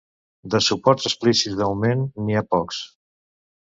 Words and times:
De 0.53 0.61
suports 0.67 1.07
explícits, 1.11 1.59
de 1.61 1.69
moment, 1.71 2.05
n’hi 2.27 2.37
ha 2.43 2.47
pocs. 2.59 2.85